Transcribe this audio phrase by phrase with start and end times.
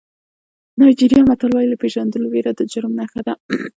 [0.79, 3.33] نایجیریایي متل وایي له پېژندلو وېره د جرم نښه ده.